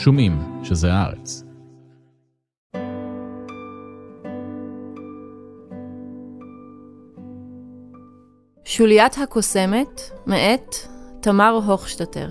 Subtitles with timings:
[0.00, 1.44] שומעים שזה הארץ.
[8.64, 10.74] שוליית הקוסמת, מאת
[11.20, 12.28] תמר הוכשטטר.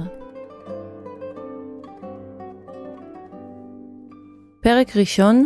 [4.61, 5.45] פרק ראשון,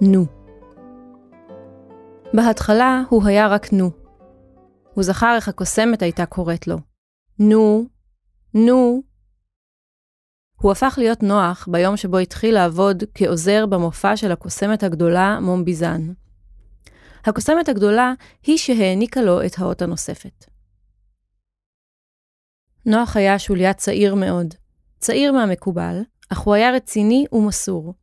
[0.00, 0.26] נו.
[2.32, 3.90] בהתחלה הוא היה רק נו.
[4.94, 6.76] הוא זכר איך הקוסמת הייתה קוראת לו.
[7.38, 7.84] נו,
[8.54, 9.13] נו.
[10.60, 16.12] הוא הפך להיות נוח ביום שבו התחיל לעבוד כעוזר במופע של הקוסמת הגדולה מומביזן.
[17.24, 20.44] הקוסמת הגדולה היא שהעניקה לו את האות הנוספת.
[22.86, 24.54] נוח היה שוליה צעיר מאוד,
[24.98, 27.94] צעיר מהמקובל, אך הוא היה רציני ומסור.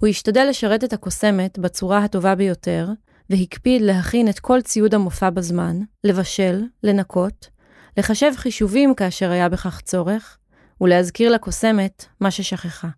[0.00, 2.88] הוא השתדל לשרת את הקוסמת בצורה הטובה ביותר,
[3.30, 7.48] והקפיד להכין את כל ציוד המופע בזמן, לבשל, לנקות,
[7.96, 10.38] לחשב חישובים כאשר היה בכך צורך,
[10.80, 12.88] ולהזכיר לקוסמת מה ששכחה.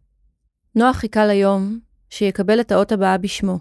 [0.74, 1.79] נוח חיכה ליום
[2.10, 3.59] שיקבל את האות הבאה בשמו,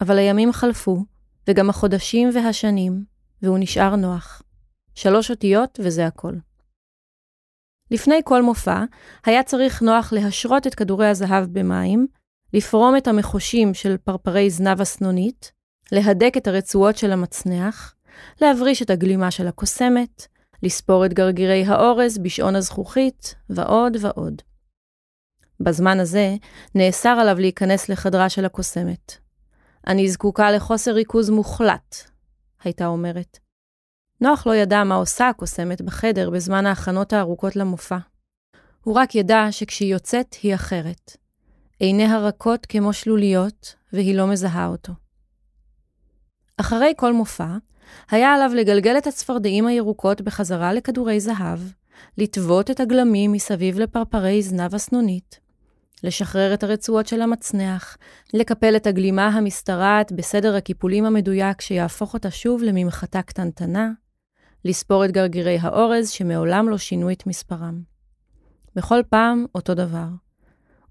[0.00, 1.04] אבל הימים חלפו,
[1.48, 3.04] וגם החודשים והשנים,
[3.42, 4.42] והוא נשאר נוח.
[4.94, 6.34] שלוש אותיות וזה הכל.
[7.90, 8.84] לפני כל מופע,
[9.24, 12.06] היה צריך נוח להשרות את כדורי הזהב במים,
[12.52, 15.52] לפרום את המחושים של פרפרי זנב הסנונית,
[15.92, 17.94] להדק את הרצועות של המצנח,
[18.40, 20.26] להבריש את הגלימה של הקוסמת,
[20.62, 24.42] לספור את גרגירי האורז בשעון הזכוכית, ועוד ועוד.
[25.60, 26.36] בזמן הזה,
[26.74, 29.12] נאסר עליו להיכנס לחדרה של הקוסמת.
[29.86, 31.96] אני זקוקה לחוסר ריכוז מוחלט,
[32.64, 33.38] הייתה אומרת.
[34.20, 37.98] נוח לא ידע מה עושה הקוסמת בחדר בזמן ההכנות הארוכות למופע.
[38.84, 41.16] הוא רק ידע שכשהיא יוצאת היא אחרת.
[41.78, 44.92] עיניה רכות כמו שלוליות, והיא לא מזהה אותו.
[46.56, 47.56] אחרי כל מופע,
[48.10, 51.58] היה עליו לגלגל את הצפרדעים הירוקות בחזרה לכדורי זהב,
[52.18, 55.40] לטוות את הגלמים מסביב לפרפרי זנב הסנונית,
[56.04, 57.96] לשחרר את הרצועות של המצנח,
[58.34, 63.90] לקפל את הגלימה המשתרעת בסדר הקיפולים המדויק שיהפוך אותה שוב לממחטה קטנטנה,
[64.64, 67.82] לספור את גרגירי האורז שמעולם לא שינו את מספרם.
[68.74, 70.06] בכל פעם אותו דבר.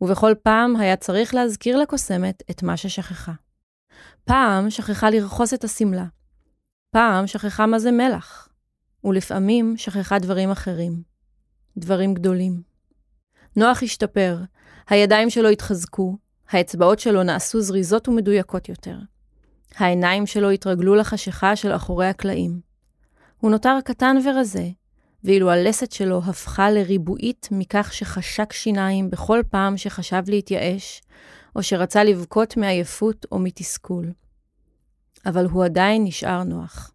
[0.01, 3.31] ובכל פעם היה צריך להזכיר לקוסמת את מה ששכחה.
[4.25, 6.05] פעם שכחה לרחוס את השמלה.
[6.91, 8.49] פעם שכחה מה זה מלח.
[9.03, 11.01] ולפעמים שכחה דברים אחרים.
[11.77, 12.61] דברים גדולים.
[13.55, 14.37] נוח השתפר,
[14.89, 16.17] הידיים שלו התחזקו,
[16.49, 18.97] האצבעות שלו נעשו זריזות ומדויקות יותר.
[19.75, 22.59] העיניים שלו התרגלו לחשיכה של אחורי הקלעים.
[23.37, 24.67] הוא נותר קטן ורזה,
[25.23, 31.01] ואילו הלסת שלו הפכה לריבועית מכך שחשק שיניים בכל פעם שחשב להתייאש,
[31.55, 34.11] או שרצה לבכות מעייפות או מתסכול.
[35.27, 36.91] אבל הוא עדיין נשאר נוח.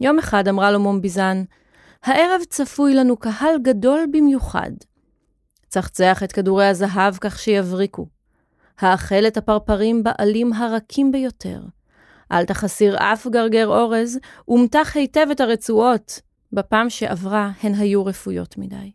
[0.00, 1.44] יום אחד אמרה לו מומביזן,
[2.02, 4.70] הערב צפוי לנו קהל גדול במיוחד.
[5.68, 8.06] צחצח את כדורי הזהב כך שיבריקו.
[8.78, 11.62] האכל את הפרפרים בעלים הרכים ביותר.
[12.32, 14.18] אל תחסיר אף גרגר אורז,
[14.48, 16.20] ומתח היטב את הרצועות.
[16.54, 18.92] בפעם שעברה הן היו רפויות מדי.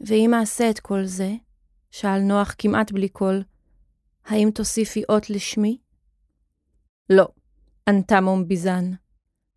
[0.00, 1.32] ואם אעשה את כל זה,
[1.90, 3.42] שאל נוח כמעט בלי קול,
[4.26, 5.78] האם תוסיפי אות לשמי?
[7.12, 7.28] לא,
[7.88, 8.90] ענתה מומביזן.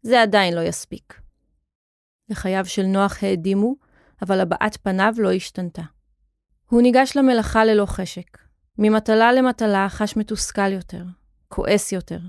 [0.01, 1.21] זה עדיין לא יספיק.
[2.29, 3.75] לחייו של נוח האדימו,
[4.21, 5.81] אבל הבעת פניו לא השתנתה.
[6.69, 8.37] הוא ניגש למלאכה ללא חשק.
[8.77, 11.03] ממטלה למטלה חש מתוסכל יותר,
[11.47, 12.19] כועס יותר.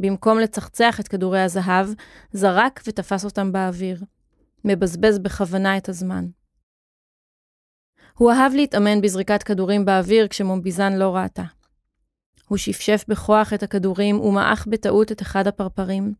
[0.00, 1.86] במקום לצחצח את כדורי הזהב,
[2.32, 4.04] זרק ותפס אותם באוויר.
[4.64, 6.26] מבזבז בכוונה את הזמן.
[8.14, 11.44] הוא אהב להתאמן בזריקת כדורים באוויר כשמומביזן לא ראתה.
[12.52, 16.14] הוא שפשף בכוח את הכדורים ומעך בטעות את אחד הפרפרים.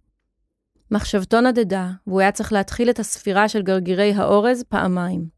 [0.90, 5.28] מחשבתו נדדה, והוא היה צריך להתחיל את הספירה של גרגירי האורז פעמיים.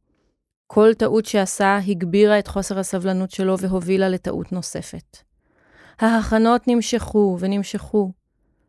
[0.67, 5.19] כל טעות שעשה הגבירה את חוסר הסבלנות שלו והובילה לטעות נוספת.
[6.01, 8.13] ההכנות נמשכו ונמשכו.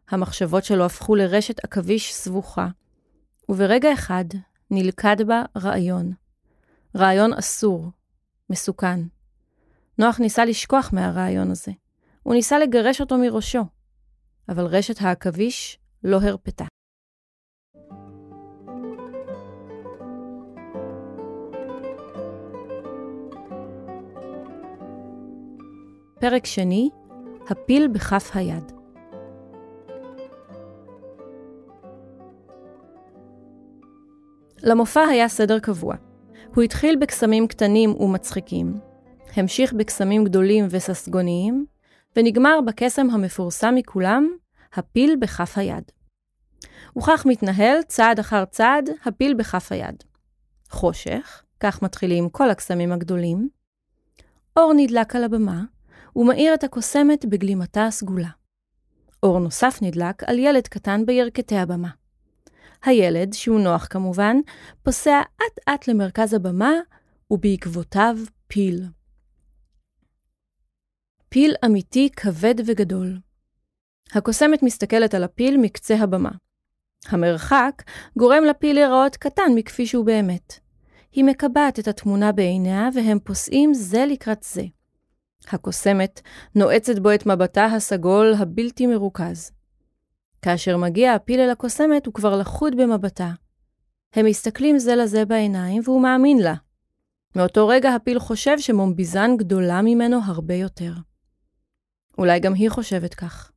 [0.09, 2.67] המחשבות שלו הפכו לרשת עכביש סבוכה,
[3.49, 4.25] וברגע אחד
[4.71, 6.11] נלכד בה רעיון.
[6.95, 7.91] רעיון אסור,
[8.49, 8.99] מסוכן.
[9.99, 11.71] נוח ניסה לשכוח מהרעיון הזה.
[12.25, 13.61] הוא ניסה לגרש אותו מראשו,
[14.49, 16.65] אבל רשת העכביש לא הרפתה.
[26.19, 26.89] פרק שני,
[27.49, 28.71] הפיל בכף היד.
[34.63, 35.95] למופע היה סדר קבוע.
[36.55, 38.79] הוא התחיל בקסמים קטנים ומצחיקים,
[39.35, 41.65] המשיך בקסמים גדולים וססגוניים,
[42.15, 44.29] ונגמר בקסם המפורסם מכולם,
[44.73, 45.83] הפיל בכף היד.
[46.97, 50.03] וכך מתנהל צעד אחר צעד הפיל בכף היד.
[50.69, 53.49] חושך, כך מתחילים כל הקסמים הגדולים.
[54.57, 55.63] אור נדלק על הבמה,
[56.15, 58.29] ומאיר את הקוסמת בגלימתה הסגולה.
[59.23, 61.89] אור נוסף נדלק על ילד קטן בירכתי הבמה.
[62.83, 64.37] הילד, שהוא נוח כמובן,
[64.83, 66.71] פוסע אט-אט למרכז הבמה,
[67.31, 68.83] ובעקבותיו פיל.
[71.29, 73.19] פיל אמיתי כבד וגדול.
[74.13, 76.31] הקוסמת מסתכלת על הפיל מקצה הבמה.
[77.07, 77.83] המרחק
[78.17, 80.53] גורם לפיל להיראות קטן מכפי שהוא באמת.
[81.11, 84.63] היא מקבעת את התמונה בעיניה, והם פוסעים זה לקראת זה.
[85.51, 86.21] הקוסמת
[86.55, 89.51] נועצת בו את מבטה הסגול הבלתי מרוכז.
[90.41, 93.31] כאשר מגיע הפיל אל הקוסמת, הוא כבר לחוד במבטה.
[94.13, 96.53] הם מסתכלים זה לזה בעיניים, והוא מאמין לה.
[97.35, 100.91] מאותו רגע הפיל חושב שמומביזן גדולה ממנו הרבה יותר.
[102.17, 103.51] אולי גם היא חושבת כך.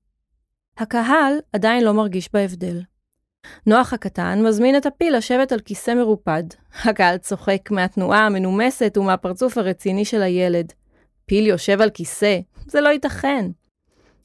[0.78, 2.81] הקהל עדיין לא מרגיש בהבדל.
[3.66, 6.43] נוח הקטן מזמין את הפיל לשבת על כיסא מרופד.
[6.84, 10.72] הקהל צוחק מהתנועה המנומסת ומהפרצוף הרציני של הילד.
[11.26, 13.50] פיל יושב על כיסא, זה לא ייתכן.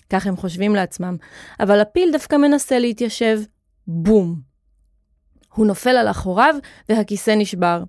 [0.09, 1.17] כך הם חושבים לעצמם,
[1.59, 3.39] אבל הפיל דווקא מנסה להתיישב.
[3.87, 4.41] בום.
[5.53, 6.55] הוא נופל על אחוריו
[6.89, 7.83] והכיסא נשבר.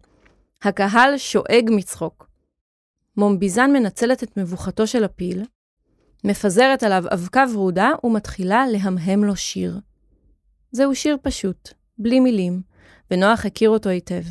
[0.62, 2.28] הקהל שואג מצחוק.
[3.16, 5.44] מומביזן מנצלת את מבוכתו של הפיל,
[6.24, 9.80] מפזרת עליו אבקה ורודה ומתחילה להמהם לו שיר.
[10.72, 12.62] זהו שיר פשוט, בלי מילים,
[13.10, 14.22] ונוח הכיר אותו היטב.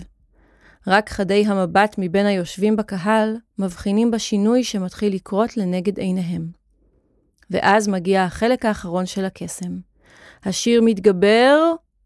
[0.88, 6.48] רק חדי המבט מבין היושבים בקהל מבחינים בשינוי שמתחיל לקרות לנגד עיניהם.
[7.50, 9.80] ואז מגיע החלק האחרון של הקסם.
[10.44, 11.57] השיר מתגבר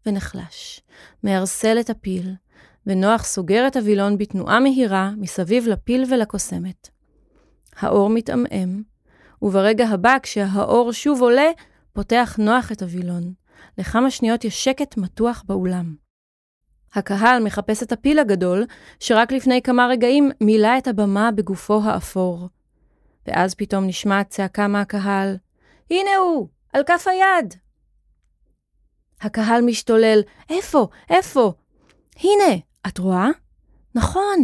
[0.06, 0.80] ונחלש,
[1.22, 2.34] מערסל את הפיל,
[2.86, 6.88] ונוח סוגר את הווילון בתנועה מהירה מסביב לפיל ולקוסמת.
[7.78, 8.82] האור מתעמעם,
[9.42, 11.50] וברגע הבא, כשהאור שוב עולה,
[11.92, 13.32] פותח נוח את הווילון.
[13.78, 15.94] לכמה שניות יש שקט מתוח באולם.
[16.94, 18.64] הקהל מחפש את הפיל הגדול,
[19.00, 22.48] שרק לפני כמה רגעים מילא את הבמה בגופו האפור.
[23.26, 25.36] ואז פתאום נשמעת צעקה מהקהל,
[25.90, 27.54] הנה הוא, על כף היד!
[29.20, 30.20] הקהל משתולל,
[30.50, 30.88] איפה?
[31.10, 31.52] איפה?
[32.16, 32.56] הנה,
[32.86, 33.28] את רואה?
[33.94, 34.38] נכון,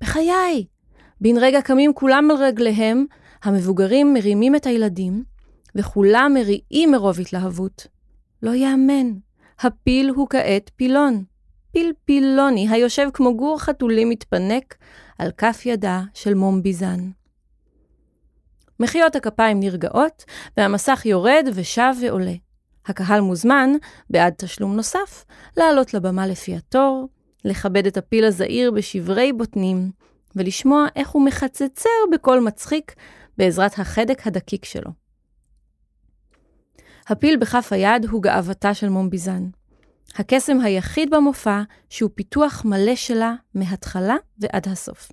[0.00, 0.66] בחיי.
[1.20, 3.04] בן רגע קמים כולם על רגליהם,
[3.44, 5.24] המבוגרים מרימים את הילדים,
[5.74, 7.86] וכולם מריעים מרוב התלהבות.
[8.42, 9.12] לא יאמן,
[9.60, 11.24] הפיל הוא כעת פילון.
[11.72, 14.74] פיל פילוני היושב כמו גור חתולים מתפנק
[15.18, 17.10] על כף ידה של מומביזן.
[18.80, 20.24] מחיאות הכפיים נרגעות,
[20.56, 22.34] והמסך יורד ושב ועולה.
[22.86, 23.70] הקהל מוזמן,
[24.10, 25.24] בעד תשלום נוסף,
[25.56, 27.08] לעלות לבמה לפי התור,
[27.44, 29.90] לכבד את הפיל הזעיר בשברי בוטנים,
[30.36, 32.94] ולשמוע איך הוא מחצצר בקול מצחיק
[33.38, 34.90] בעזרת החדק הדקיק שלו.
[37.08, 39.48] הפיל בכף היד הוא גאוותה של מומביזן.
[40.14, 45.12] הקסם היחיד במופע שהוא פיתוח מלא שלה מההתחלה ועד הסוף.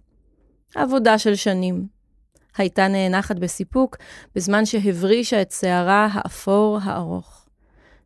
[0.75, 1.87] עבודה של שנים.
[2.57, 3.97] הייתה נאנחת בסיפוק
[4.35, 7.45] בזמן שהברישה את שערה האפור הארוך.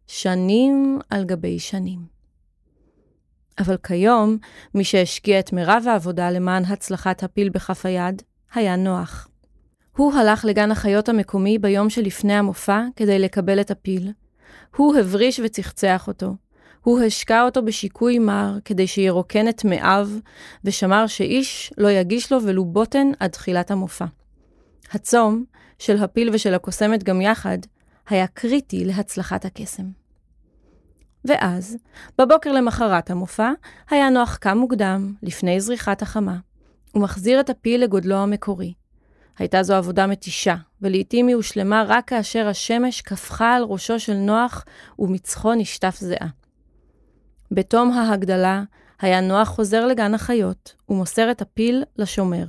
[0.07, 2.00] שנים על גבי שנים.
[3.59, 4.38] אבל כיום,
[4.75, 8.21] מי שהשקיע את מירב העבודה למען הצלחת הפיל בכף היד,
[8.53, 9.27] היה נוח.
[9.97, 14.12] הוא הלך לגן החיות המקומי ביום שלפני המופע כדי לקבל את הפיל.
[14.75, 16.36] הוא הבריש וצחצח אותו.
[16.81, 20.09] הוא השקע אותו בשיקוי מר כדי שירוקן את מאיו,
[20.63, 24.05] ושמר שאיש לא יגיש לו ולו בוטן עד תחילת המופע.
[24.91, 25.46] הצום,
[25.79, 27.58] של הפיל ושל הקוסמת גם יחד,
[28.10, 29.84] היה קריטי להצלחת הקסם.
[31.25, 31.77] ואז,
[32.22, 33.51] בבוקר למחרת המופע,
[33.89, 36.38] היה נוח קם מוקדם, לפני זריחת החמה,
[36.96, 38.74] ומחזיר את הפיל לגודלו המקורי.
[39.38, 44.65] הייתה זו עבודה מתישה, ולעיתים היא הושלמה רק כאשר השמש קפחה על ראשו של נוח
[45.00, 46.27] ומצחו נשטף זיעה.
[47.51, 48.63] בתום ההגדלה,
[49.01, 52.46] היה נוח חוזר לגן החיות, ומוסר את הפיל לשומר.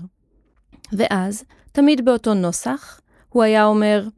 [0.92, 4.08] ואז, תמיד באותו נוסח, הוא היה אומר,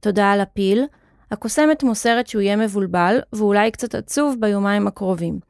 [0.00, 0.84] תודה על הפיל,
[1.30, 5.40] הקוסמת מוסרת שהוא יהיה מבולבל, ואולי קצת עצוב ביומיים הקרובים.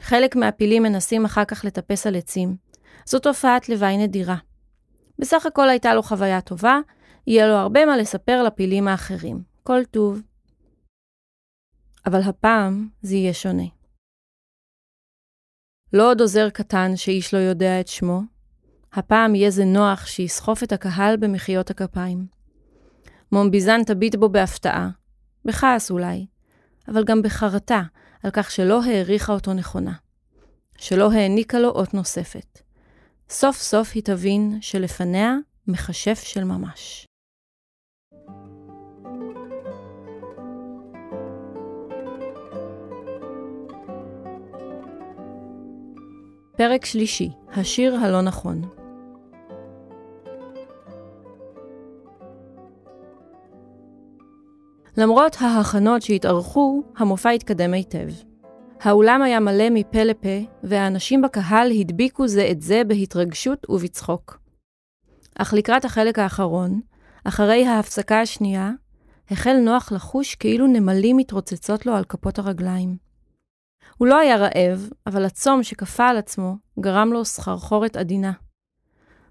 [0.00, 2.56] חלק מהפילים מנסים אחר כך לטפס על עצים.
[3.06, 4.36] זו תופעת לוואי נדירה.
[5.20, 6.78] בסך הכל הייתה לו חוויה טובה,
[7.26, 9.42] יהיה לו הרבה מה לספר לפילים האחרים.
[9.62, 10.22] כל טוב.
[12.06, 13.66] אבל הפעם זה יהיה שונה.
[15.92, 18.22] לא עוד עוזר קטן שאיש לא יודע את שמו,
[18.92, 22.26] הפעם יהיה זה נוח שיסחוף את הקהל במחיאות הכפיים.
[23.32, 24.90] מומביזן תביט בו בהפתעה,
[25.44, 26.26] בכעס אולי,
[26.88, 27.82] אבל גם בחרטה
[28.22, 29.94] על כך שלא העריכה אותו נכונה,
[30.76, 32.69] שלא העניקה לו אות נוספת.
[33.32, 35.34] סוף סוף היא תבין שלפניה
[35.66, 37.06] מכשף של ממש.
[46.56, 48.62] פרק שלישי, השיר הלא נכון.
[54.96, 58.29] למרות ההכנות שהתארכו, המופע התקדם היטב.
[58.82, 64.40] האולם היה מלא מפה לפה, והאנשים בקהל הדביקו זה את זה בהתרגשות ובצחוק.
[65.38, 66.80] אך לקראת החלק האחרון,
[67.24, 68.70] אחרי ההפסקה השנייה,
[69.30, 72.96] החל נוח לחוש כאילו נמלים מתרוצצות לו על כפות הרגליים.
[73.96, 78.32] הוא לא היה רעב, אבל הצום שכפה על עצמו גרם לו סחרחורת עדינה.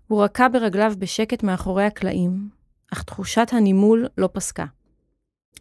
[0.07, 2.49] הוא רקע ברגליו בשקט מאחורי הקלעים,
[2.93, 4.65] אך תחושת הנימול לא פסקה.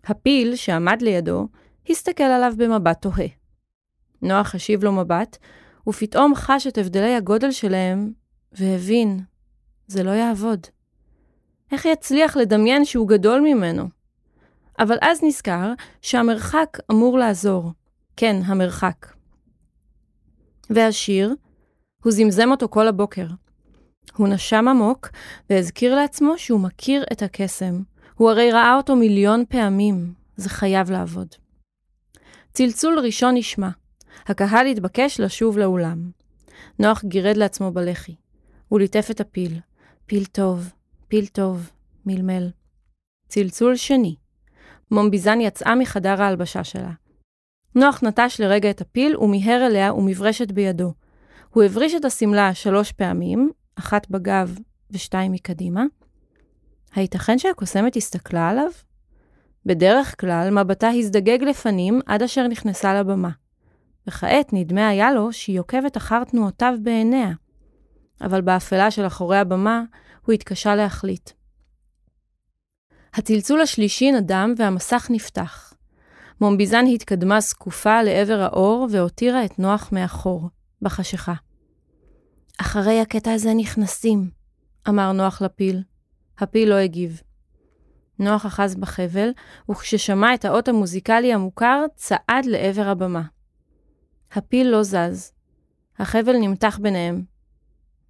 [0.05, 1.49] הפיל, שעמד לידו,
[1.91, 3.38] הסתכל עליו במבט תוהה.
[4.23, 5.37] נוח השיב לו מבט,
[5.89, 8.13] ופתאום חש את הבדלי הגודל שלהם,
[8.53, 9.21] והבין,
[9.87, 10.67] זה לא יעבוד.
[11.73, 13.89] איך יצליח לדמיין שהוא גדול ממנו?
[14.79, 15.73] אבל אז נזכר
[16.03, 17.73] שהמרחק אמור לעזור.
[18.17, 19.07] כן, המרחק.
[20.71, 21.35] והשיר,
[22.05, 23.27] הוא זמזם אותו כל הבוקר.
[24.17, 25.09] הוא נשם עמוק
[25.51, 27.83] והזכיר לעצמו שהוא מכיר את הקסם.
[28.15, 31.29] הוא הרי ראה אותו מיליון פעמים, זה חייב לעבוד.
[32.53, 33.69] צלצול ראשון נשמע.
[34.27, 36.11] הקהל התבקש לשוב לאולם.
[36.79, 38.15] נוח גירד לעצמו בלחי.
[38.69, 39.61] הוא ליטף את הפיל.
[40.07, 40.73] פיל טוב,
[41.09, 41.71] פיל טוב,
[42.07, 42.51] מלמל.
[43.29, 44.17] צלצול שני.
[44.91, 46.93] מומביזן יצאה מחדר ההלבשה שלה.
[47.75, 50.93] נוח נטש לרגע את הפיל ומיהר אליה ומברשת בידו.
[51.51, 54.59] הוא הבריש את השמלה שלוש פעמים, אחת בגב
[54.91, 55.85] ושתיים מקדימה.
[56.95, 58.71] הייתכן שהקוסמת הסתכלה עליו?
[59.67, 63.31] בדרך כלל מבטה הזדגג לפנים עד אשר נכנסה לבמה.
[64.09, 67.31] וכעת נדמה היה לו שהיא עוקבת אחר תנועותיו בעיניה.
[68.21, 69.83] אבל באפלה של אחורי הבמה
[70.27, 71.31] הוא התקשה להחליט.
[73.15, 75.73] הצלצול השלישי נדם והמסך נפתח.
[76.41, 80.49] מומביזן התקדמה זקופה לעבר האור והותירה את נוח מאחור,
[80.83, 81.35] בחשיכה.
[82.61, 84.31] אחרי הקטע הזה נכנסים,
[84.89, 85.83] אמר נוח לפיל.
[86.39, 87.23] הפיל לא הגיב.
[88.19, 89.31] נוח אחז בחבל,
[89.71, 93.23] וכששמע את האות המוזיקלי המוכר, צעד לעבר הבמה.
[94.33, 95.33] הפיל לא זז.
[95.99, 97.23] החבל נמתח ביניהם.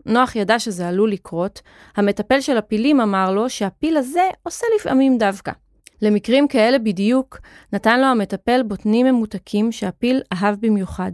[0.06, 1.62] נוח ידע שזה עלול לקרות,
[1.96, 5.52] המטפל של הפילים אמר לו שהפיל הזה עושה לפעמים דווקא.
[6.02, 7.38] למקרים כאלה בדיוק,
[7.72, 11.12] נתן לו המטפל בוטנים ממותקים שהפיל אהב במיוחד.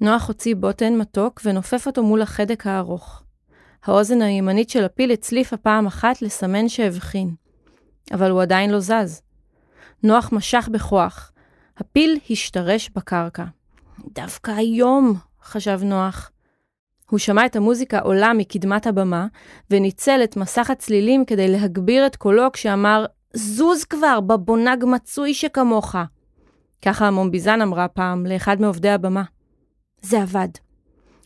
[0.00, 3.22] נוח הוציא בוטן מתוק ונופף אותו מול החדק הארוך.
[3.84, 7.34] האוזן הימנית של הפיל הצליפה פעם אחת לסמן שהבחין.
[8.12, 9.22] אבל הוא עדיין לא זז.
[10.02, 11.32] נוח משך בכוח.
[11.78, 13.44] הפיל השתרש בקרקע.
[14.04, 16.30] דווקא היום, חשב נוח.
[17.10, 19.26] הוא שמע את המוזיקה עולה מקדמת הבמה,
[19.70, 25.96] וניצל את מסך הצלילים כדי להגביר את קולו כשאמר, זוז כבר, בבונג מצוי שכמוך.
[26.82, 29.22] ככה המומביזן אמרה פעם לאחד מעובדי הבמה.
[30.02, 30.48] זה עבד.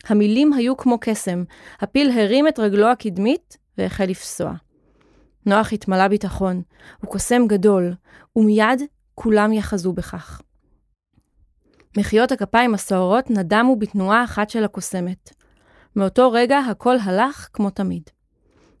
[0.07, 1.43] המילים היו כמו קסם,
[1.79, 4.53] הפיל הרים את רגלו הקדמית והחל לפסוע.
[5.45, 6.61] נוח התמלא ביטחון,
[7.01, 7.93] הוא קוסם גדול,
[8.35, 8.81] ומיד
[9.15, 10.41] כולם יחזו בכך.
[11.97, 15.33] מחיאות הכפיים הסוערות נדמו בתנועה אחת של הקוסמת.
[15.95, 18.03] מאותו רגע הכל הלך כמו תמיד.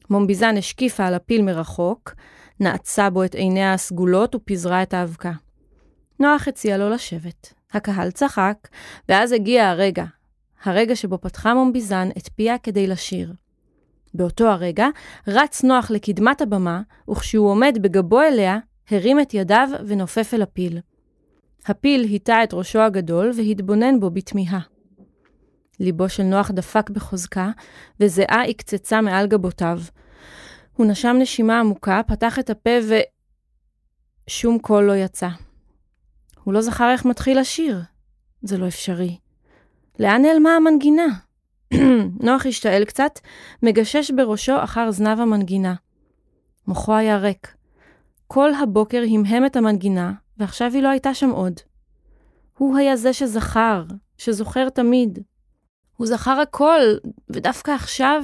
[0.09, 2.13] מומביזן השקיפה על הפיל מרחוק,
[2.59, 5.31] נעצה בו את עיניה הסגולות ופיזרה את האבקה.
[6.19, 7.53] נוח הציע לו לשבת.
[7.73, 8.67] הקהל צחק,
[9.09, 10.05] ואז הגיע הרגע,
[10.63, 13.33] הרגע שבו פתחה מומביזן את פיה כדי לשיר.
[14.13, 14.87] באותו הרגע
[15.27, 18.57] רץ נוח לקדמת הבמה, וכשהוא עומד בגבו אליה,
[18.91, 20.79] הרים את ידיו ונופף אל הפיל.
[21.65, 24.59] הפיל היטה את ראשו הגדול והתבונן בו בתמיהה.
[25.79, 27.51] ליבו של נוח דפק בחוזקה,
[27.99, 29.79] וזיעה הקצצה מעל גבותיו.
[30.73, 32.93] הוא נשם נשימה עמוקה, פתח את הפה ו...
[34.27, 35.29] שום קול לא יצא.
[36.43, 37.81] הוא לא זכר איך מתחיל השיר.
[38.41, 39.17] זה לא אפשרי.
[39.99, 41.07] לאן נעלמה המנגינה?
[42.25, 43.19] נוח השתעל קצת,
[43.63, 45.75] מגשש בראשו אחר זנב המנגינה.
[46.67, 47.55] מוחו היה ריק.
[48.27, 51.53] כל הבוקר המהם את המנגינה, ועכשיו היא לא הייתה שם עוד.
[52.57, 53.83] הוא היה זה שזכר,
[54.17, 55.19] שזוכר תמיד.
[55.97, 56.79] הוא זכר הכל,
[57.29, 58.23] ודווקא עכשיו...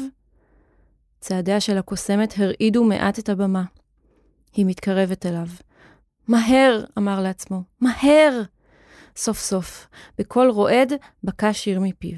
[1.19, 3.63] צעדיה של הקוסמת הרעידו מעט את הבמה.
[4.53, 5.47] היא מתקרבת אליו.
[6.27, 8.41] מהר, אמר לעצמו, מהר!
[9.15, 10.93] סוף סוף, בקול רועד,
[11.23, 12.17] בקע שיר מפיו.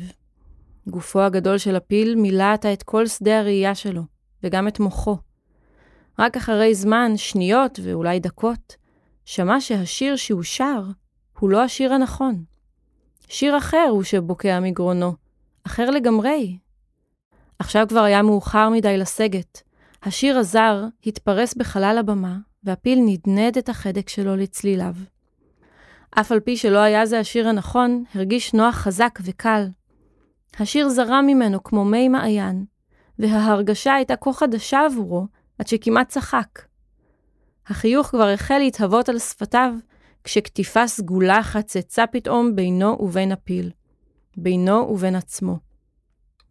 [0.88, 4.02] גופו הגדול של הפיל מילא עתה את כל שדה הראייה שלו,
[4.44, 5.18] וגם את מוחו.
[6.20, 8.76] רק אחרי זמן, שניות ואולי דקות,
[9.30, 10.84] שמע שהשיר שהוא שר
[11.40, 12.44] הוא לא השיר הנכון.
[13.28, 15.14] שיר אחר הוא שבוקע מגרונו,
[15.64, 16.58] אחר לגמרי.
[17.60, 19.62] עכשיו כבר היה מאוחר מדי לסגת.
[20.04, 24.94] השיר הזר התפרס בחלל הבמה, והפיל נדנד את החדק שלו לצליליו.
[26.12, 29.68] אף על פי שלא היה זה השיר הנכון, הרגיש נוח חזק וקל.
[30.60, 32.66] השיר זרם ממנו כמו מי מעיין,
[33.20, 35.28] וההרגשה הייתה כה חדשה עבורו,
[35.60, 36.69] עד שכמעט צחק.
[37.70, 39.74] החיוך כבר החל להתהוות על שפתיו,
[40.24, 43.72] כשקטיפה סגולה חצצה פתאום בינו ובין הפיל,
[44.38, 45.60] בינו ובין עצמו.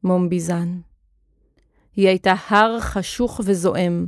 [0.04, 0.80] מומביזן.
[1.96, 4.06] היא הייתה הר חשוך וזועם.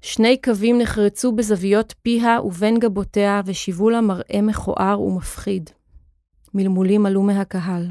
[0.00, 5.70] שני קווים נחרצו בזוויות פיה ובין גבותיה ושיוו לה מראה מכוער ומפחיד.
[6.54, 7.90] מלמולים עלו מהקהל.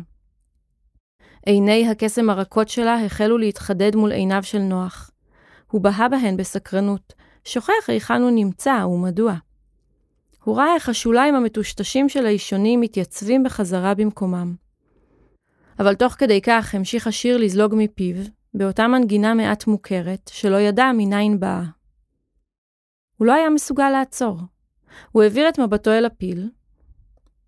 [1.46, 5.12] עיני הקסם הרכות שלה החלו להתחדד מול עיניו של נוח.
[5.72, 7.13] הוא בהה בהן בסקרנות,
[7.45, 9.33] שוכח היכן הוא נמצא ומדוע.
[10.43, 14.55] הוא ראה איך השוליים המטושטשים של האישונים מתייצבים בחזרה במקומם.
[15.79, 18.15] אבל תוך כדי כך המשיך השיר לזלוג מפיו,
[18.53, 21.63] באותה מנגינה מעט מוכרת, שלא ידע מניין באה.
[23.17, 24.39] הוא לא היה מסוגל לעצור.
[25.12, 26.50] הוא העביר את מבטו אל הפיל.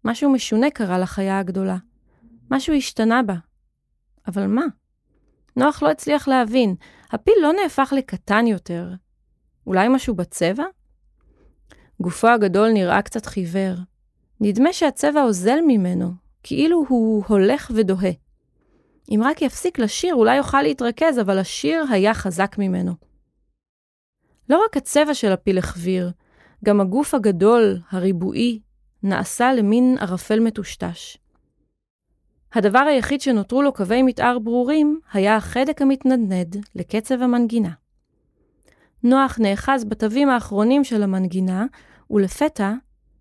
[0.06, 1.78] משהו משונה קרה לחיה הגדולה.
[2.52, 3.36] משהו השתנה בה.
[4.28, 4.66] אבל מה?
[5.56, 6.76] נוח לא הצליח להבין.
[7.12, 8.88] הפיל לא נהפך לקטן יותר.
[9.68, 10.64] אולי משהו בצבע?
[12.02, 13.76] גופו הגדול נראה קצת חיוור.
[14.42, 16.12] נדמה שהצבע אוזל ממנו,
[16.44, 18.12] כאילו הוא הולך ודוהה.
[19.10, 22.94] אם רק יפסיק לשיר, אולי יוכל להתרכז, אבל השיר היה חזק ממנו.
[24.50, 26.12] לא רק הצבע של הפיל החביר,
[26.66, 28.60] גם הגוף הגדול, הריבועי,
[29.04, 31.18] נעשה למין ערפל מטושטש.
[32.54, 37.72] הדבר היחיד שנותרו לו קווי מתאר ברורים, היה החדק המתנדנד לקצב המנגינה.
[39.06, 41.66] נוח נאחז בתווים האחרונים של המנגינה,
[42.10, 42.74] ולפתע,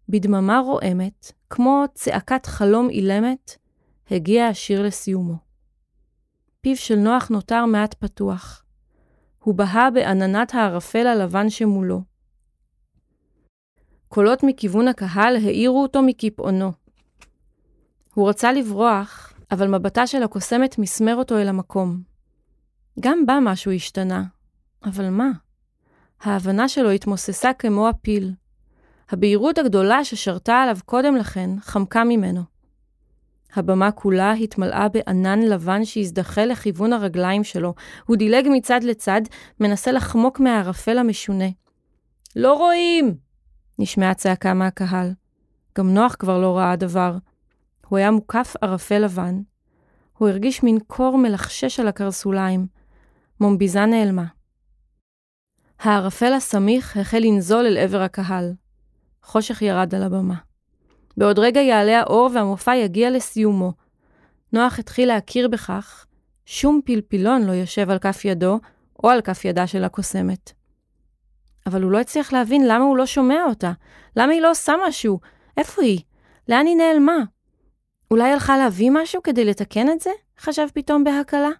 [0.08, 3.56] בדממה רועמת, כמו צעקת חלום אילמת,
[4.10, 5.34] הגיע השיר לסיומו.
[6.60, 8.64] פיו של נוח נותר מעט פתוח.
[9.38, 12.02] הוא בהה בעננת הערפל הלבן שמולו.
[14.08, 16.72] קולות מכיוון הקהל העירו אותו מקיפאונו.
[18.14, 22.02] הוא רצה לברוח, אבל מבטה של הקוסמת מסמר אותו אל המקום.
[23.00, 24.24] גם בה משהו השתנה,
[24.84, 25.30] אבל מה?
[26.24, 28.32] ההבנה שלו התמוססה כמו הפיל.
[29.10, 32.40] הבהירות הגדולה ששרתה עליו קודם לכן חמקה ממנו.
[33.54, 37.74] הבמה כולה התמלאה בענן לבן שהזדחה לכיוון הרגליים שלו.
[38.06, 39.20] הוא דילג מצד לצד,
[39.60, 41.48] מנסה לחמוק מהערפל המשונה.
[42.36, 43.14] לא רואים!
[43.78, 45.12] נשמעה צעקה מהקהל.
[45.78, 47.16] גם נוח כבר לא ראה דבר.
[47.88, 49.40] הוא היה מוקף ערפל לבן.
[50.18, 52.66] הוא הרגיש מין קור מלחשש על הקרסוליים.
[53.40, 54.33] מומביזה נעלמה.
[55.84, 58.52] הערפל הסמיך החל לנזול אל עבר הקהל.
[59.22, 60.34] חושך ירד על הבמה.
[61.16, 63.72] בעוד רגע יעלה האור והמופע יגיע לסיומו.
[64.52, 66.06] נוח התחיל להכיר בכך,
[66.46, 68.60] שום פלפילון לא יושב על כף ידו
[69.04, 70.52] או על כף ידה של הקוסמת.
[71.66, 73.72] אבל הוא לא הצליח להבין למה הוא לא שומע אותה,
[74.16, 75.20] למה היא לא עושה משהו,
[75.56, 76.00] איפה היא?
[76.48, 77.18] לאן היא נעלמה?
[78.10, 80.10] אולי הלכה להביא משהו כדי לתקן את זה?
[80.38, 81.50] חשב פתאום בהקלה.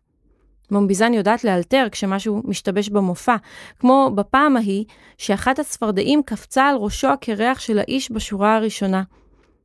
[0.74, 3.36] מומביזן יודעת לאלתר כשמשהו משתבש במופע,
[3.78, 4.84] כמו בפעם ההיא
[5.18, 9.02] שאחת הצפרדעים קפצה על ראשו הקרח של האיש בשורה הראשונה.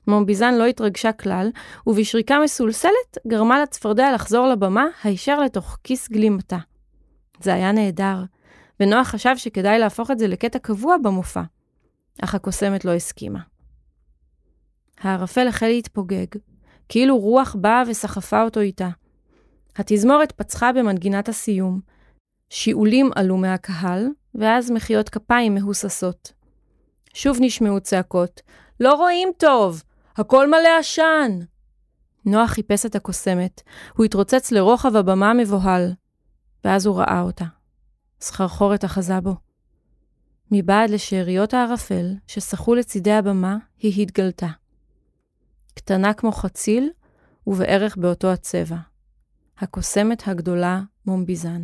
[0.08, 1.50] מומביזן לא התרגשה כלל,
[1.88, 6.58] ובשריקה מסולסלת גרמה לצפרדע לחזור לבמה הישר לתוך כיס גלימתה.
[7.41, 8.24] זה היה נהדר,
[8.80, 11.41] ונוח חשב שכדאי להפוך את זה לקטע קבוע במופע,
[12.22, 13.39] אך הקוסמת לא הסכימה.
[15.02, 16.28] הערפל החל להתפוגג,
[16.89, 18.89] כאילו רוח באה וסחפה אותו איתה.
[19.79, 21.79] התזמורת פצחה במנגינת הסיום.
[22.49, 26.33] שיעולים עלו מהקהל, ואז מחיאות כפיים מהוססות.
[27.13, 28.41] שוב נשמעו צעקות,
[28.79, 29.83] לא רואים טוב!
[30.17, 31.39] הכל מלא עשן!
[32.25, 33.61] נוח חיפש את הקוסמת,
[33.95, 35.93] הוא התרוצץ לרוחב הבמה המבוהל,
[36.65, 37.45] ואז הוא ראה אותה.
[38.21, 39.35] סחרחורת אחזה בו.
[40.51, 44.47] מבעד לשאריות הערפל ששחו לצידי הבמה, היא התגלתה.
[45.73, 46.89] קטנה כמו חציל,
[47.47, 48.88] ובערך באותו הצבע.
[49.62, 51.62] הקוסמת הגדולה מומביזן.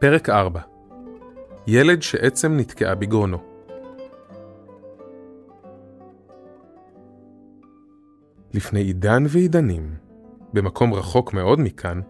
[0.00, 0.60] פרק 4
[1.66, 3.38] ילד שעצם נתקעה בגרונו
[8.54, 9.94] לפני עידן ועידנים,
[10.52, 12.00] במקום רחוק מאוד מכאן,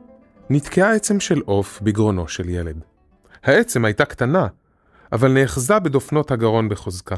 [0.51, 2.85] נתקעה עצם של עוף בגרונו של ילד.
[3.43, 4.47] העצם הייתה קטנה,
[5.13, 7.17] אבל נאחזה בדופנות הגרון בחוזקה.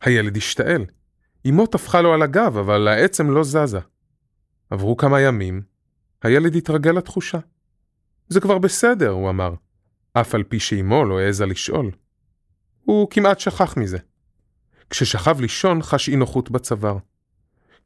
[0.00, 0.84] הילד השתעל.
[1.48, 3.80] אמו טפחה לו על הגב, אבל העצם לא זזה.
[4.70, 5.62] עברו כמה ימים,
[6.22, 7.38] הילד התרגל לתחושה.
[8.28, 9.54] זה כבר בסדר, הוא אמר,
[10.12, 11.90] אף על פי שאמו לא העזה לשאול.
[12.84, 13.98] הוא כמעט שכח מזה.
[14.90, 16.96] כששכב לישון חש אי נוחות בצוואר.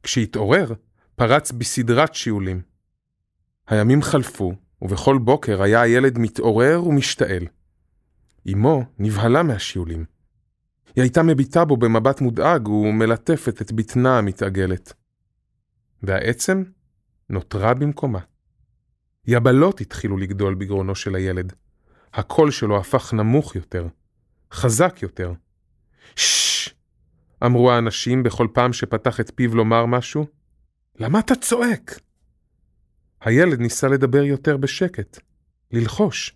[0.03, 0.73] כשהתעורר,
[1.15, 2.61] פרץ בסדרת שיעולים.
[3.67, 7.47] הימים חלפו, ובכל בוקר היה הילד מתעורר ומשתעל.
[8.47, 10.05] אמו נבהלה מהשיעולים.
[10.95, 14.93] היא הייתה מביטה בו במבט מודאג ומלטפת את בטנה המתעגלת.
[16.03, 16.63] והעצם
[17.29, 18.19] נותרה במקומה.
[19.27, 21.53] יבלות התחילו לגדול בגרונו של הילד.
[22.13, 23.87] הקול שלו הפך נמוך יותר,
[24.51, 25.33] חזק יותר.
[26.15, 26.49] ששש!
[27.45, 30.25] אמרו האנשים בכל פעם שפתח את פיו לומר משהו.
[30.99, 31.99] למה אתה צועק?
[33.21, 35.19] הילד ניסה לדבר יותר בשקט,
[35.71, 36.35] ללחוש,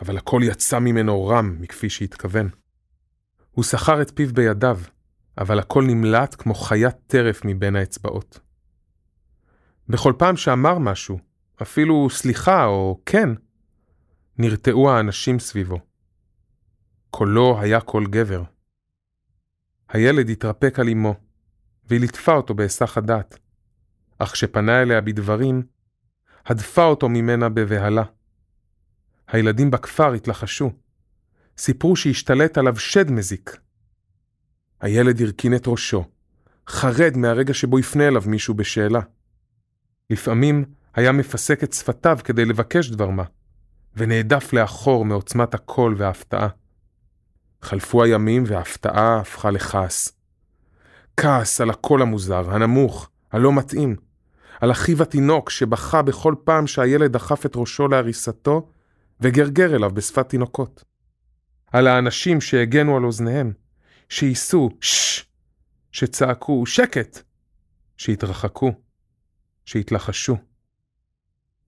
[0.00, 2.48] אבל הקול יצא ממנו רם מכפי שהתכוון.
[3.50, 4.78] הוא סחר את פיו בידיו,
[5.38, 8.40] אבל הקול נמלט כמו חיית טרף מבין האצבעות.
[9.88, 11.18] בכל פעם שאמר משהו,
[11.62, 13.28] אפילו סליחה או כן,
[14.38, 15.78] נרתעו האנשים סביבו.
[17.10, 18.42] קולו היה קול גבר.
[19.88, 21.14] הילד התרפק על אמו,
[21.84, 23.38] והיא ליטפה אותו בהיסח הדעת,
[24.18, 25.62] אך כשפנה אליה בדברים,
[26.46, 28.02] הדפה אותו ממנה בבהלה.
[29.28, 30.70] הילדים בכפר התלחשו,
[31.58, 33.56] סיפרו שהשתלט עליו שד מזיק.
[34.80, 36.04] הילד הרכין את ראשו,
[36.68, 39.00] חרד מהרגע שבו יפנה אליו מישהו בשאלה.
[40.10, 43.24] לפעמים היה מפסק את שפתיו כדי לבקש דבר מה,
[43.96, 46.48] ונעדף לאחור מעוצמת הקול וההפתעה.
[47.62, 50.12] חלפו הימים וההפתעה הפכה לכעס.
[51.16, 53.96] כעס על הקול המוזר, הנמוך, הלא מתאים,
[54.60, 58.68] על אחיו התינוק שבכה בכל פעם שהילד דחף את ראשו להריסתו
[59.20, 60.84] וגרגר אליו בשפת תינוקות.
[61.72, 63.52] על האנשים שהגנו על אוזניהם,
[64.08, 65.24] שייסו ששש,
[65.92, 67.22] שצעקו שקט,
[67.96, 68.72] שהתרחקו,
[69.64, 70.36] שהתלחשו.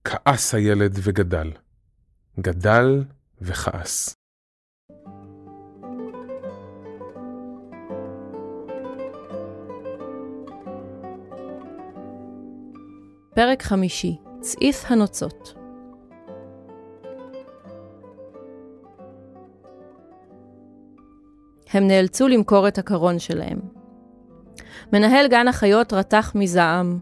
[0.03, 1.51] כעס הילד וגדל.
[2.39, 3.03] גדל
[3.41, 4.15] וכעס.
[13.35, 15.56] פרק חמישי, צעיף הנוצות.
[21.71, 23.59] הם נאלצו למכור את הקרון שלהם.
[24.93, 26.99] מנהל גן החיות רתח מזעם.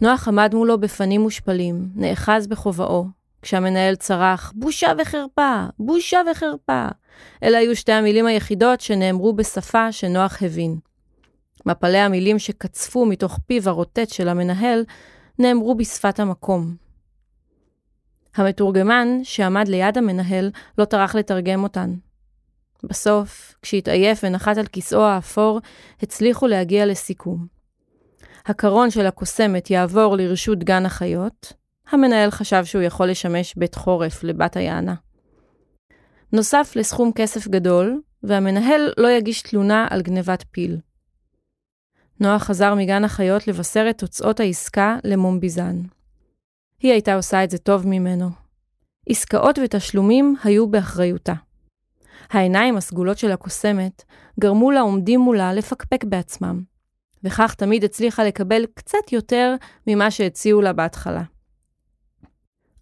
[0.00, 3.06] נוח עמד מולו בפנים מושפלים, נאחז בכובעו,
[3.42, 6.86] כשהמנהל צרח, בושה וחרפה, בושה וחרפה.
[7.42, 10.78] אלה היו שתי המילים היחידות שנאמרו בשפה שנוח הבין.
[11.66, 14.84] מפלי המילים שקצפו מתוך פיו הרוטט של המנהל,
[15.38, 16.74] נאמרו בשפת המקום.
[18.36, 21.94] המתורגמן, שעמד ליד המנהל, לא טרח לתרגם אותן.
[22.84, 25.60] בסוף, כשהתעייף ונחת על כיסאו האפור,
[26.02, 27.46] הצליחו להגיע לסיכום.
[28.46, 31.52] הקרון של הקוסמת יעבור לרשות גן החיות,
[31.90, 34.94] המנהל חשב שהוא יכול לשמש בית חורף לבת היענה.
[36.32, 40.76] נוסף לסכום כסף גדול, והמנהל לא יגיש תלונה על גנבת פיל.
[42.20, 45.76] נוח חזר מגן החיות לבשר את תוצאות העסקה למומביזן.
[46.80, 48.30] היא הייתה עושה את זה טוב ממנו.
[49.08, 51.34] עסקאות ותשלומים היו באחריותה.
[52.30, 54.04] העיניים הסגולות של הקוסמת
[54.40, 56.62] גרמו לעומדים מולה לפקפק בעצמם,
[57.24, 59.54] וכך תמיד הצליחה לקבל קצת יותר
[59.86, 61.22] ממה שהציעו לה בהתחלה.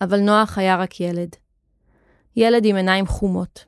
[0.00, 1.28] אבל נוח היה רק ילד.
[2.36, 3.64] ילד עם עיניים חומות.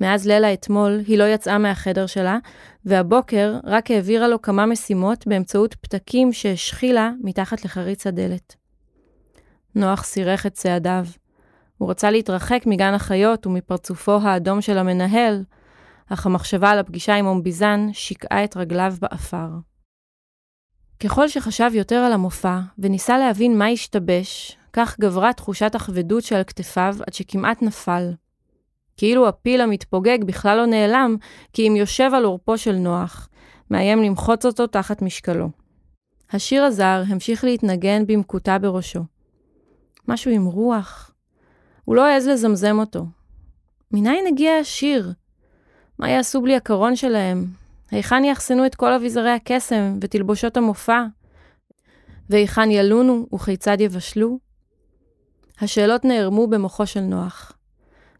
[0.00, 2.38] מאז לילה אתמול היא לא יצאה מהחדר שלה,
[2.84, 8.56] והבוקר רק העבירה לו כמה משימות באמצעות פתקים שהשחילה מתחת לחריץ הדלת.
[9.74, 11.04] נוח סירך את צעדיו.
[11.78, 15.44] הוא רצה להתרחק מגן החיות ומפרצופו האדום של המנהל,
[16.08, 19.48] אך המחשבה על הפגישה עם אומביזן שיקעה את רגליו באפר.
[21.02, 26.96] ככל שחשב יותר על המופע וניסה להבין מה השתבש, כך גברה תחושת הכבדות שעל כתפיו
[27.06, 28.12] עד שכמעט נפל.
[28.96, 31.16] כאילו הפיל המתפוגג בכלל לא נעלם,
[31.52, 33.28] כי אם יושב על עורפו של נוח,
[33.70, 35.50] מאיים למחוץ אותו תחת משקלו.
[36.30, 39.00] השיר הזר המשיך להתנגן במקוטה בראשו.
[40.08, 41.07] משהו עם רוח.
[41.88, 43.06] הוא לא העז לזמזם אותו.
[43.92, 45.12] מניין הגיע השיר?
[45.98, 47.44] מה יעשו בלי הקרון שלהם?
[47.90, 51.04] היכן יאחסנו את כל אביזרי הקסם ותלבושות המופע?
[52.30, 54.38] והיכן ילונו וכיצד יבשלו?
[55.60, 57.52] השאלות נערמו במוחו של נוח.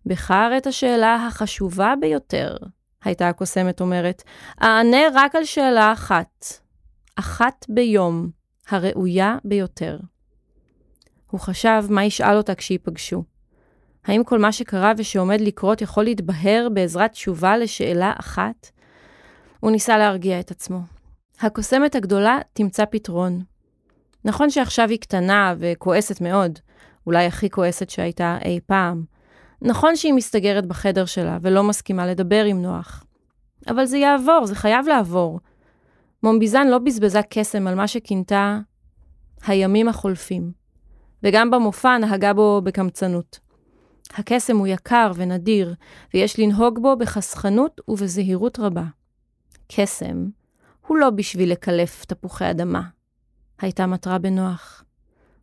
[0.06, 2.56] בחר את השאלה החשובה ביותר,
[3.04, 4.22] הייתה הקוסמת אומרת.
[4.62, 6.44] אענה רק על שאלה אחת,
[7.16, 8.30] אחת ביום,
[8.68, 9.98] הראויה ביותר.
[11.30, 13.37] הוא חשב מה ישאל אותה כשיפגשו.
[14.04, 18.70] האם כל מה שקרה ושעומד לקרות יכול להתבהר בעזרת תשובה לשאלה אחת?
[19.60, 20.80] הוא ניסה להרגיע את עצמו.
[21.40, 23.42] הקוסמת הגדולה תמצא פתרון.
[24.24, 26.58] נכון שעכשיו היא קטנה וכועסת מאוד,
[27.06, 29.04] אולי הכי כועסת שהייתה אי פעם.
[29.62, 33.04] נכון שהיא מסתגרת בחדר שלה ולא מסכימה לדבר עם נוח.
[33.68, 35.40] אבל זה יעבור, זה חייב לעבור.
[36.22, 38.58] מומביזן לא בזבזה קסם על מה שכינתה
[39.46, 40.52] הימים החולפים,
[41.22, 43.47] וגם במופע נהגה בו בקמצנות.
[44.14, 45.74] הקסם הוא יקר ונדיר,
[46.14, 48.84] ויש לנהוג בו בחסכנות ובזהירות רבה.
[49.68, 50.28] קסם
[50.86, 52.82] הוא לא בשביל לקלף תפוחי אדמה,
[53.60, 54.84] הייתה מטרה בנוח.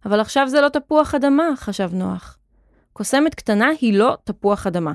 [0.06, 2.38] אבל עכשיו זה לא תפוח אדמה, חשב נוח.
[2.94, 4.94] קוסמת קטנה היא לא תפוח אדמה.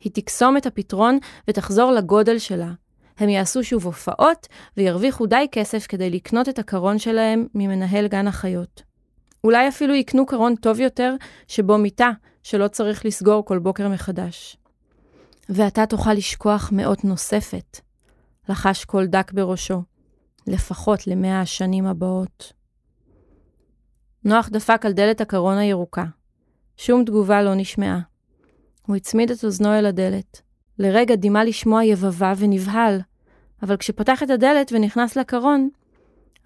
[0.00, 2.72] היא תקסום את הפתרון ותחזור לגודל שלה.
[3.18, 8.82] הם יעשו שוב הופעות וירוויחו די כסף כדי לקנות את הקרון שלהם ממנהל גן החיות.
[9.44, 11.14] אולי אפילו יקנו קרון טוב יותר,
[11.48, 12.10] שבו מיטה
[12.44, 14.56] שלא צריך לסגור כל בוקר מחדש.
[15.48, 17.80] ואתה תוכל לשכוח מאות נוספת,
[18.48, 19.82] לחש כל דק בראשו,
[20.46, 22.52] לפחות למאה השנים הבאות.
[24.24, 26.04] נוח דפק על דלת הקרון הירוקה.
[26.76, 28.00] שום תגובה לא נשמעה.
[28.86, 30.42] הוא הצמיד את אוזנו אל הדלת.
[30.78, 33.00] לרגע דימה לשמוע יבבה ונבהל,
[33.62, 35.68] אבל כשפתח את הדלת ונכנס לקרון,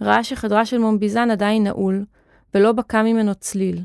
[0.00, 2.04] ראה שחדרה של מומביזן עדיין נעול,
[2.54, 3.82] ולא בקע ממנו צליל.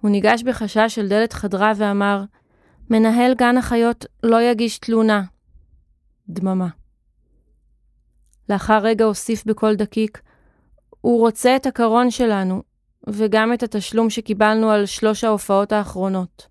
[0.00, 2.24] הוא ניגש בחשש אל דלת חדרה ואמר,
[2.90, 5.22] מנהל גן החיות לא יגיש תלונה.
[6.28, 6.68] דממה.
[8.48, 10.20] לאחר רגע הוסיף בקול דקיק,
[11.00, 12.62] הוא רוצה את הקרון שלנו,
[13.06, 16.46] וגם את התשלום שקיבלנו על שלוש ההופעות האחרונות.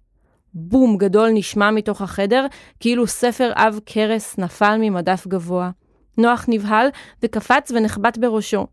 [0.53, 2.45] בום גדול נשמע מתוך החדר,
[2.79, 5.71] כאילו ספר עב כרס נפל ממדף גבוה.
[6.17, 6.87] נוח נבהל
[7.23, 8.67] וקפץ ונחבט בראשו.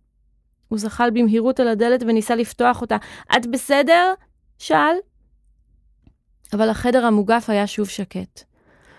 [0.68, 2.96] הוא זחל במהירות על הדלת וניסה לפתוח אותה.
[3.36, 4.14] את בסדר?
[4.58, 4.96] שאל.
[6.52, 8.42] אבל החדר המוגף היה שוב שקט.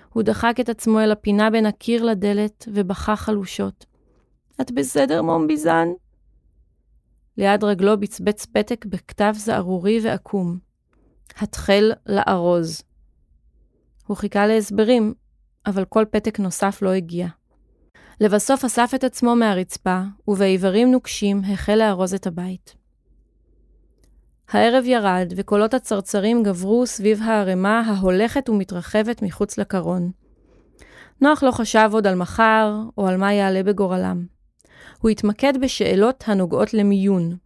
[0.10, 3.86] הוא דחק את עצמו אל הפינה בין הקיר לדלת ובכה חלושות.
[4.62, 5.88] את בסדר, מומביזן?
[7.38, 10.58] ליד רגלו בצבץ פתק בכתב זערורי ועקום.
[11.38, 12.82] התחל לארוז.
[14.08, 15.13] הוא חיכה להסברים,
[15.65, 17.28] אבל כל פתק נוסף לא הגיע.
[18.22, 22.77] לבסוף אסף את עצמו מהרצפה, ובעיוורים נוקשים החל לארוז את הבית.
[24.50, 30.12] הערב ירד, וקולות הצרצרים גברו סביב הערימה ההולכת ומתרחבת מחוץ לקרון.
[31.22, 34.26] נוח לא חשב עוד על מחר, או על מה יעלה בגורלם.
[35.02, 37.38] הוא התמקד בשאלות הנוגעות למיון.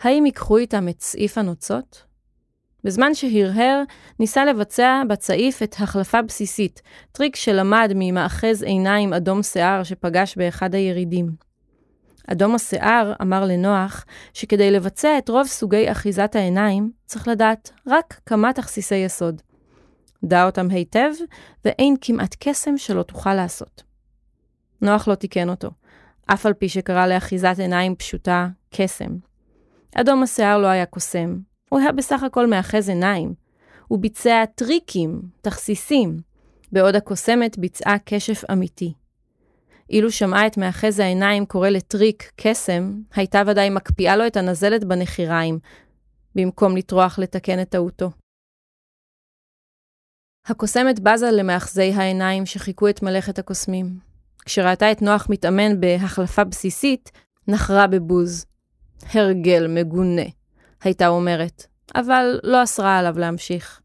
[0.00, 2.04] האם ייקחו איתם את סעיף הנוצות?
[2.84, 3.82] בזמן שהרהר,
[4.18, 6.82] ניסה לבצע בצעיף את החלפה בסיסית,
[7.12, 11.49] טריק שלמד ממאחז עיניים אדום שיער שפגש באחד הירידים.
[12.26, 14.04] אדום השיער אמר לנוח
[14.34, 19.42] שכדי לבצע את רוב סוגי אחיזת העיניים, צריך לדעת רק כמה תכסיסי יסוד.
[20.24, 21.10] דע אותם היטב,
[21.64, 23.82] ואין כמעט קסם שלא תוכל לעשות.
[24.82, 25.70] נוח לא תיקן אותו,
[26.26, 29.16] אף על פי שקרא לאחיזת עיניים פשוטה קסם.
[29.94, 33.34] אדום השיער לא היה קוסם, הוא היה בסך הכל מאחז עיניים.
[33.88, 36.20] הוא ביצע טריקים, תכסיסים,
[36.72, 38.92] בעוד הקוסמת ביצעה כשף אמיתי.
[39.90, 45.58] אילו שמעה את מאחז העיניים קורא לטריק קסם, הייתה ודאי מקפיאה לו את הנזלת בנחיריים,
[46.34, 48.10] במקום לטרוח לתקן את טעותו.
[50.46, 53.98] הקוסמת בזה למאחזי העיניים שחיכו את מלאכת הקוסמים.
[54.44, 57.10] כשראתה את נוח מתאמן בהחלפה בסיסית,
[57.48, 58.46] נחרה בבוז.
[59.14, 60.22] הרגל מגונה,
[60.82, 63.80] הייתה אומרת, אבל לא אסרה עליו להמשיך.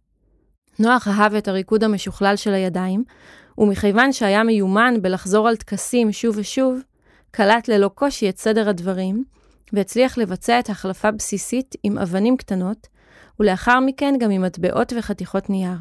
[0.80, 3.04] נוח אהב את הריקוד המשוכלל של הידיים,
[3.58, 6.80] ומכיוון שהיה מיומן בלחזור על טקסים שוב ושוב,
[7.32, 9.24] קלט ללא קושי את סדר הדברים,
[9.74, 12.88] והצליח לבצע את החלפה בסיסית עם אבנים קטנות,
[13.40, 15.78] ולאחר מכן גם עם מטבעות וחתיכות נייר.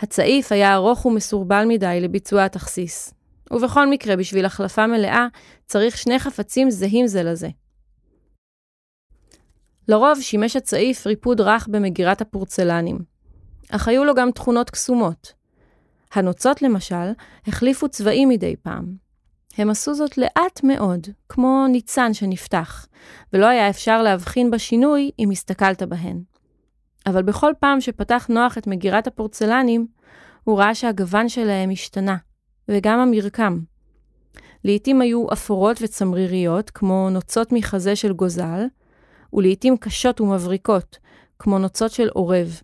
[0.00, 3.14] הצעיף היה ארוך ומסורבל מדי לביצוע התכסיס,
[3.50, 5.26] ובכל מקרה, בשביל החלפה מלאה,
[5.66, 7.48] צריך שני חפצים זהים זה לזה.
[9.88, 12.98] לרוב שימש הצעיף ריפוד רך במגירת הפורצלנים,
[13.70, 15.39] אך היו לו גם תכונות קסומות.
[16.12, 17.10] הנוצות, למשל,
[17.46, 18.94] החליפו צבעים מדי פעם.
[19.58, 22.86] הם עשו זאת לאט מאוד, כמו ניצן שנפתח,
[23.32, 26.22] ולא היה אפשר להבחין בשינוי אם הסתכלת בהן.
[27.06, 29.86] אבל בכל פעם שפתח נוח את מגירת הפורצלנים,
[30.44, 32.16] הוא ראה שהגוון שלהם השתנה,
[32.68, 33.58] וגם המרקם.
[34.64, 38.64] לעתים היו אפורות וצמריריות, כמו נוצות מחזה של גוזל,
[39.32, 40.98] ולעתים קשות ומבריקות,
[41.38, 42.60] כמו נוצות של עורב.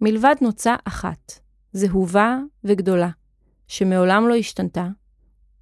[0.00, 1.32] מלבד נוצה אחת,
[1.78, 3.10] זהובה וגדולה,
[3.66, 4.86] שמעולם לא השתנתה,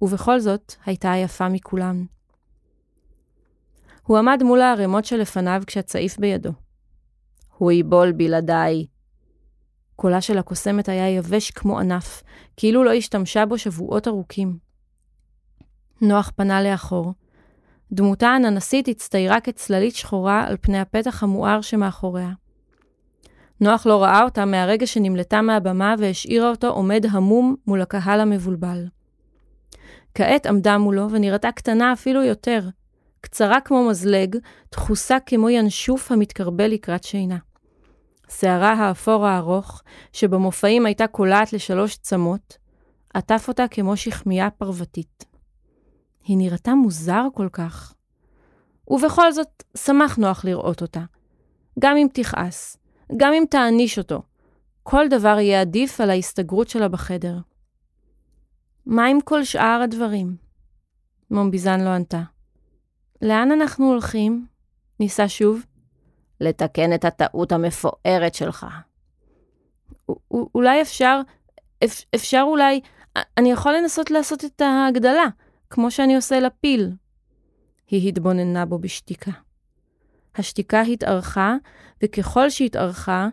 [0.01, 2.05] ובכל זאת הייתה היפה מכולן.
[4.03, 6.51] הוא עמד מול הערימות שלפניו כשהצעיף בידו.
[7.57, 8.85] הוא יבול בלעדיי.
[9.95, 12.23] קולה של הקוסמת היה יבש כמו ענף,
[12.57, 14.57] כאילו לא השתמשה בו שבועות ארוכים.
[16.01, 17.13] נוח פנה לאחור.
[17.91, 22.31] דמותה הננסית הצטיירה כצללית שחורה על פני הפתח המואר שמאחוריה.
[23.61, 28.85] נוח לא ראה אותה מהרגע שנמלטה מהבמה והשאירה אותו עומד המום מול הקהל המבולבל.
[30.13, 32.61] כעת עמדה מולו ונראתה קטנה אפילו יותר,
[33.21, 34.37] קצרה כמו מזלג,
[34.71, 37.37] דחוסה כמו ינשוף המתקרבל לקראת שינה.
[38.29, 39.81] שערה האפור הארוך,
[40.13, 42.57] שבמופעים הייתה קולעת לשלוש צמות,
[43.13, 45.25] עטף אותה כמו שכמיה פרוותית.
[46.23, 47.93] היא נראתה מוזר כל כך.
[48.87, 51.01] ובכל זאת, שמח נוח לראות אותה.
[51.79, 52.77] גם אם תכעס,
[53.17, 54.21] גם אם תעניש אותו,
[54.83, 57.37] כל דבר יהיה עדיף על ההסתגרות שלה בחדר.
[58.85, 60.35] מה עם כל שאר הדברים?
[61.31, 62.21] מומביזן לא ענתה.
[63.21, 64.45] לאן אנחנו הולכים?
[64.99, 65.65] ניסה שוב.
[66.41, 68.65] לתקן את הטעות המפוארת שלך.
[70.31, 71.21] אולי אפשר,
[72.15, 72.81] אפשר אולי,
[73.37, 75.25] אני יכול לנסות לעשות את ההגדלה,
[75.69, 76.91] כמו שאני עושה לפיל.
[77.87, 79.31] היא התבוננה בו בשתיקה.
[80.37, 81.55] השתיקה התארכה,
[82.03, 83.27] וככל שהתארכה,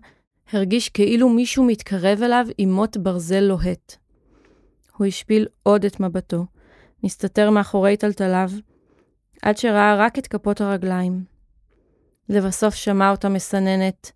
[0.52, 3.96] הרגיש כאילו מישהו מתקרב אליו עם מוט ברזל לוהט.
[4.96, 6.46] הוא השפיל עוד את מבטו,
[7.02, 8.50] מסתתר מאחורי טלטליו,
[9.42, 11.24] עד שראה רק את כפות הרגליים.
[12.28, 14.12] לבסוף שמע אותה מסננת,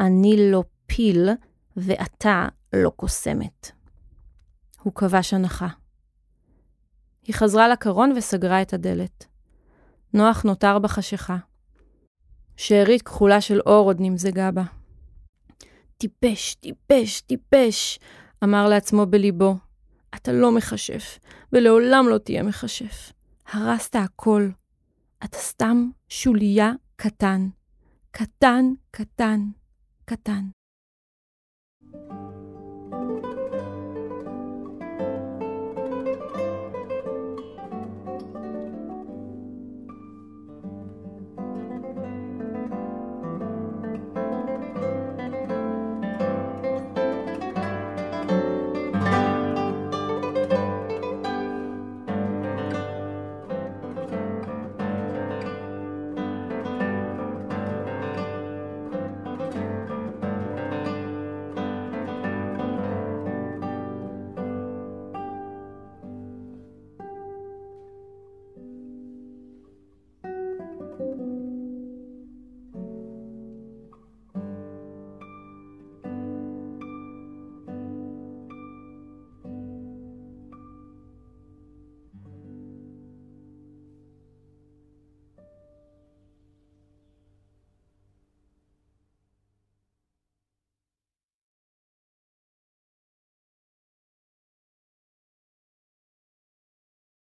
[0.00, 1.28] אני לא פיל
[1.76, 3.70] ואתה לא קוסמת.
[4.82, 5.68] הוא כבש הנחה.
[7.22, 9.26] היא חזרה לקרון וסגרה את הדלת.
[10.14, 11.36] נוח נותר בחשיכה.
[12.60, 14.62] שארית כחולה של אור עוד נמזגה בה.
[15.98, 17.98] טיפש, טיפש, טיפש,
[18.44, 19.56] אמר לעצמו בליבו.
[20.14, 21.18] אתה לא מכשף,
[21.52, 23.12] ולעולם לא תהיה מכשף.
[23.52, 24.48] הרסת הכל.
[25.24, 27.48] אתה סתם שוליה קטן.
[28.10, 29.40] קטן, קטן,
[30.04, 30.59] קטן.